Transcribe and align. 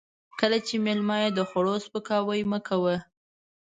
کله 0.39 0.57
چې 0.67 0.75
مېلمه 0.85 1.17
يې 1.23 1.29
د 1.33 1.39
خوړو 1.49 1.75
سپکاوی 1.85 2.41
مه 2.51 2.59
کوه. 2.67 2.95